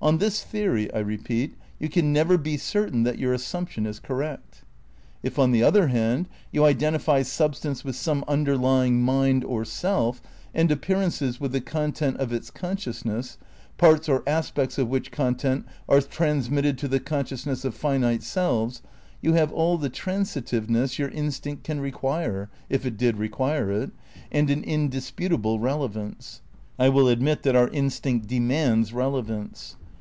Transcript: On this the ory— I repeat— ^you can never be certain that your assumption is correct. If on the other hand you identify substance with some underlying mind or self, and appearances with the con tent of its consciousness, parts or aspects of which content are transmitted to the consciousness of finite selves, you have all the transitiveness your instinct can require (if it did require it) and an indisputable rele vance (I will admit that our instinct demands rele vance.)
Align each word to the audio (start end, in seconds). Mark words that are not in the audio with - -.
On 0.00 0.18
this 0.18 0.44
the 0.44 0.64
ory— 0.68 0.94
I 0.94 1.00
repeat— 1.00 1.56
^you 1.82 1.90
can 1.90 2.12
never 2.12 2.38
be 2.38 2.56
certain 2.56 3.02
that 3.02 3.18
your 3.18 3.32
assumption 3.32 3.84
is 3.84 3.98
correct. 3.98 4.62
If 5.24 5.40
on 5.40 5.50
the 5.50 5.64
other 5.64 5.88
hand 5.88 6.28
you 6.52 6.64
identify 6.64 7.22
substance 7.22 7.82
with 7.82 7.96
some 7.96 8.24
underlying 8.28 9.02
mind 9.02 9.42
or 9.42 9.64
self, 9.64 10.22
and 10.54 10.70
appearances 10.70 11.40
with 11.40 11.50
the 11.50 11.60
con 11.60 11.90
tent 11.90 12.16
of 12.18 12.32
its 12.32 12.48
consciousness, 12.48 13.38
parts 13.76 14.08
or 14.08 14.22
aspects 14.24 14.78
of 14.78 14.86
which 14.88 15.10
content 15.10 15.66
are 15.88 16.00
transmitted 16.00 16.78
to 16.78 16.86
the 16.86 17.00
consciousness 17.00 17.64
of 17.64 17.74
finite 17.74 18.22
selves, 18.22 18.82
you 19.20 19.32
have 19.32 19.50
all 19.52 19.76
the 19.78 19.90
transitiveness 19.90 21.00
your 21.00 21.08
instinct 21.08 21.64
can 21.64 21.80
require 21.80 22.48
(if 22.70 22.86
it 22.86 22.96
did 22.96 23.16
require 23.16 23.72
it) 23.72 23.90
and 24.30 24.48
an 24.48 24.62
indisputable 24.62 25.58
rele 25.58 25.90
vance 25.90 26.40
(I 26.78 26.88
will 26.88 27.08
admit 27.08 27.42
that 27.42 27.56
our 27.56 27.68
instinct 27.70 28.28
demands 28.28 28.92
rele 28.92 29.24
vance.) 29.24 29.74